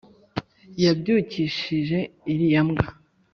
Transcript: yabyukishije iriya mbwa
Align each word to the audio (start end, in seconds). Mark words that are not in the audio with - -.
yabyukishije 0.83 1.99
iriya 2.31 2.61
mbwa 2.67 2.85